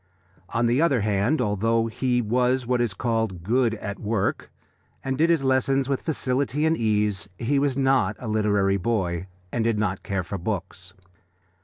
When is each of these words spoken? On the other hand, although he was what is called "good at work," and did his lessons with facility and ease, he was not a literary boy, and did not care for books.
On 0.49 0.65
the 0.65 0.81
other 0.81 1.01
hand, 1.01 1.39
although 1.39 1.85
he 1.85 2.23
was 2.23 2.65
what 2.65 2.81
is 2.81 2.95
called 2.95 3.43
"good 3.43 3.75
at 3.75 3.99
work," 3.99 4.51
and 5.03 5.15
did 5.15 5.29
his 5.29 5.43
lessons 5.43 5.87
with 5.87 6.01
facility 6.01 6.65
and 6.65 6.75
ease, 6.75 7.29
he 7.37 7.59
was 7.59 7.77
not 7.77 8.15
a 8.17 8.27
literary 8.27 8.77
boy, 8.77 9.27
and 9.51 9.63
did 9.63 9.77
not 9.77 10.01
care 10.01 10.23
for 10.23 10.39
books. 10.39 10.95